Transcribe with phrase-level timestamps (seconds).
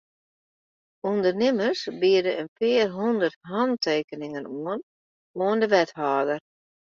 [1.03, 4.81] Undernimmers biede in pear hûndert hantekeningen oan
[5.43, 6.41] oan de wethâlder.